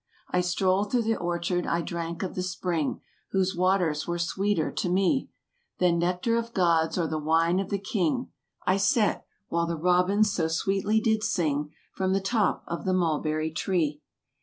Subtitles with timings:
[0.31, 3.01] I strolled through the orchard; I drank of the spring
[3.33, 5.29] Whose waters were sweeter to me
[5.77, 8.31] Than nectar of gods, or the wine of the king;
[8.65, 11.69] I sat, while the robins so sweetly did sing.
[11.93, 14.01] From the top of the mulberry tree.